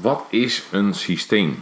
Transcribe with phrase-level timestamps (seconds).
[0.00, 1.58] Wat is een systeem?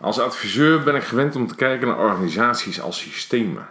[0.00, 3.68] Als adviseur ben ik gewend om te kijken naar organisaties als systemen.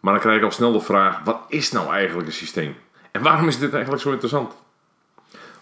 [0.00, 2.76] Maar dan krijg ik al snel de vraag: wat is nou eigenlijk een systeem?
[3.10, 4.52] En waarom is dit eigenlijk zo interessant?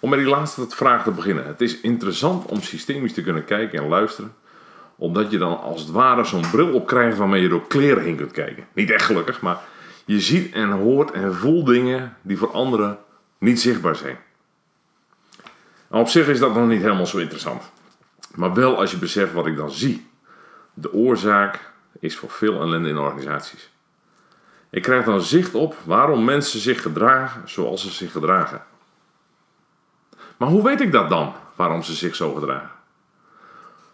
[0.01, 1.46] Om met die laatste vraag te beginnen.
[1.46, 4.35] Het is interessant om systemisch te kunnen kijken en luisteren,
[4.96, 8.16] omdat je dan als het ware zo'n bril op krijgt waarmee je door kleren heen
[8.16, 8.66] kunt kijken.
[8.73, 9.59] Niet echt gelukkig, maar
[10.05, 12.98] je ziet en hoort en voelt dingen die voor anderen
[13.39, 14.19] niet zichtbaar zijn.
[15.89, 17.70] Nou, op zich is dat nog niet helemaal zo interessant.
[18.34, 20.06] Maar wel als je beseft wat ik dan zie.
[20.74, 23.70] De oorzaak is voor veel ellende in organisaties.
[24.70, 28.62] Ik krijg dan zicht op waarom mensen zich gedragen zoals ze zich gedragen.
[30.37, 32.70] Maar hoe weet ik dat dan, waarom ze zich zo gedragen?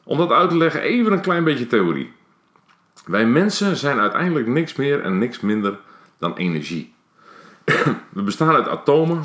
[0.04, 2.12] Om dat uit te leggen, even een klein beetje theorie.
[3.06, 5.78] Wij mensen zijn uiteindelijk niks meer en niks minder
[6.18, 6.94] dan energie.
[8.08, 9.24] We bestaan uit atomen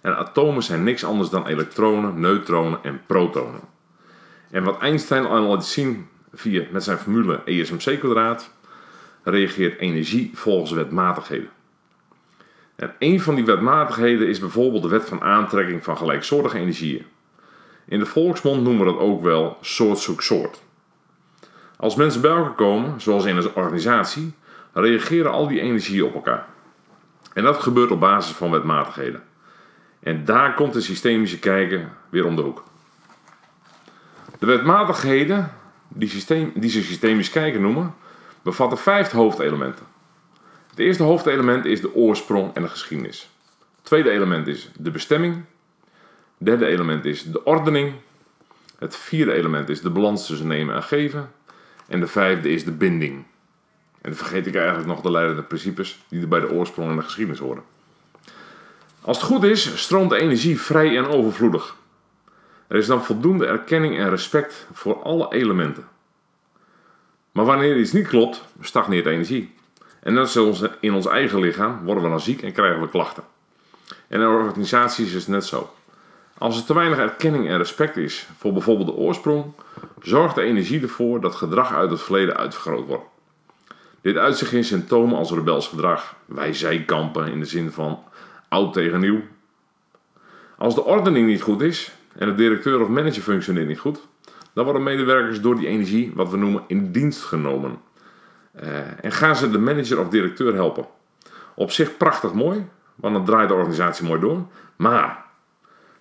[0.00, 3.60] en atomen zijn niks anders dan elektronen, neutronen en protonen.
[4.50, 8.02] En wat Einstein al laat zien via, met zijn formule ESMC
[9.22, 11.50] reageert energie volgens wetmatigheden.
[12.76, 17.06] En een van die wetmatigheden is bijvoorbeeld de wet van aantrekking van gelijksoortige energieën.
[17.84, 20.62] In de volksmond noemen we dat ook wel soort zoek soort.
[21.76, 24.34] Als mensen bij elkaar komen, zoals in een organisatie,
[24.72, 26.46] reageren al die energieën op elkaar.
[27.32, 29.22] En dat gebeurt op basis van wetmatigheden.
[30.00, 32.64] En daar komt de systemische kijken weer om de hoek.
[34.38, 35.52] De wetmatigheden,
[35.88, 37.94] die, systeem, ze systemisch kijken noemen,
[38.42, 39.86] bevatten vijf hoofdelementen.
[40.70, 43.30] Het eerste hoofdelement is de oorsprong en de geschiedenis.
[43.76, 45.34] Het tweede element is de bestemming.
[45.34, 47.94] Het derde element is de ordening.
[48.78, 51.30] Het vierde element is de balans tussen nemen en geven.
[51.86, 53.14] En de vijfde is de binding.
[54.00, 56.96] En dan vergeet ik eigenlijk nog de leidende principes die er bij de oorsprong en
[56.96, 57.62] de geschiedenis horen.
[59.08, 61.76] Als het goed is, stroomt de energie vrij en overvloedig.
[62.66, 65.88] Er is dan voldoende erkenning en respect voor alle elementen.
[67.32, 69.54] Maar wanneer iets niet klopt, stagneert energie.
[70.00, 73.22] En net zoals in ons eigen lichaam worden we dan ziek en krijgen we klachten.
[74.08, 75.74] En in organisaties is het net zo.
[76.38, 79.52] Als er te weinig erkenning en respect is voor bijvoorbeeld de oorsprong,
[80.02, 83.06] zorgt de energie ervoor dat gedrag uit het verleden uitvergroot wordt.
[84.00, 88.06] Dit uitzicht in symptomen als rebels gedrag, wij zijkampen in de zin van
[88.48, 89.20] oud tegen nieuw.
[90.58, 94.06] Als de ordening niet goed is en de directeur of manager functioneert niet goed,
[94.52, 97.80] dan worden medewerkers door die energie, wat we noemen, in dienst genomen.
[98.62, 100.86] Uh, en gaan ze de manager of directeur helpen.
[101.54, 104.46] Op zich prachtig mooi, want dan draait de organisatie mooi door.
[104.76, 105.24] Maar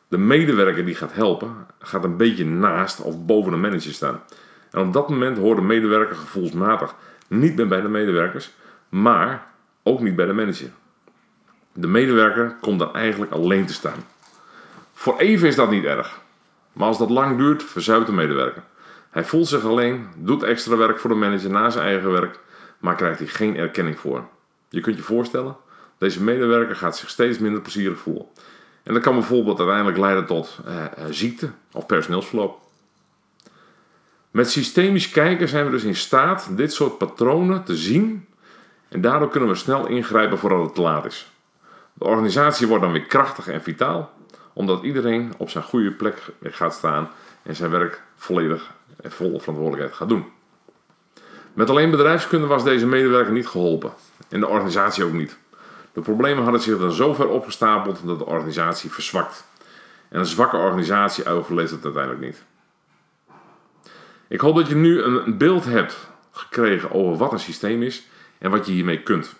[0.07, 4.21] de medewerker die gaat helpen, gaat een beetje naast of boven de manager staan.
[4.71, 6.95] En op dat moment hoort de medewerker gevoelsmatig
[7.27, 8.51] niet meer bij de medewerkers,
[8.89, 9.47] maar
[9.83, 10.69] ook niet bij de manager.
[11.79, 14.05] De medewerker komt dan eigenlijk alleen te staan.
[14.93, 16.19] Voor even is dat niet erg.
[16.73, 18.63] Maar als dat lang duurt, verzuipt de medewerker.
[19.09, 22.39] Hij voelt zich alleen, doet extra werk voor de manager na zijn eigen werk,
[22.79, 24.27] maar krijgt hij geen erkenning voor.
[24.69, 25.55] Je kunt je voorstellen,
[25.97, 28.25] deze medewerker gaat zich steeds minder plezierig voelen.
[28.83, 32.59] En dat kan bijvoorbeeld uiteindelijk leiden tot eh, eh ziekte of personeelsverloop.
[34.31, 38.27] Met systemisch kijken zijn we dus in staat dit soort patronen te zien
[38.89, 41.31] en daardoor kunnen we snel ingrijpen voordat het te laat is.
[41.97, 44.13] De organisatie wordt dan weer krachtig en vitaal,
[44.53, 47.09] omdat iedereen op zijn goede plek gaat staan
[47.43, 50.25] en zijn werk volledig en vol verantwoordelijkheid gaat doen.
[51.53, 53.91] Met alleen bedrijfskunde was deze medewerker niet geholpen
[54.29, 55.37] en de organisatie ook niet.
[55.93, 59.45] De problemen hadden zich dan zo ver opgestapeld dat de organisatie verzwakt.
[60.09, 62.43] En een zwakke organisatie overleeft het uiteindelijk niet.
[64.27, 68.51] Ik hoop dat je nu een beeld hebt gekregen over wat een systeem is en
[68.51, 69.35] wat je hiermee kunt.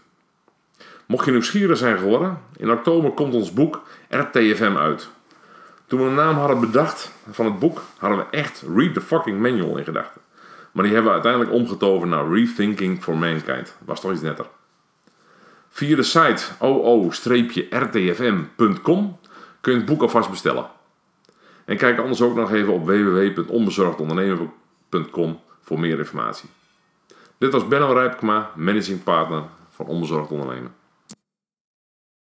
[1.07, 5.09] Mocht je nieuwsgierig zijn geworden, in oktober komt ons boek RTFM uit.
[5.85, 9.39] Toen we een naam hadden bedacht van het boek, hadden we echt Read the Fucking
[9.39, 10.21] Manual in gedachten.
[10.71, 13.75] Maar die hebben we uiteindelijk omgetoverd naar Rethinking for Mankind.
[13.85, 14.45] Was toch iets netter.
[15.69, 19.19] Via de site oo-rtfm.com
[19.61, 20.65] kun je het boek alvast bestellen.
[21.65, 26.49] En kijk anders ook nog even op www.onbezorgdondernemen.com voor meer informatie.
[27.37, 30.76] Dit was Benno Rijpkema, managing partner van Onbezorgd Ondernemen.